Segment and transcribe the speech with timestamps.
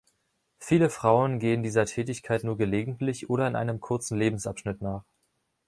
[0.57, 5.03] Viele Frauen gehen dieser Tätigkeit nur gelegentlich oder in einem kurzen Lebensabschnitt nach.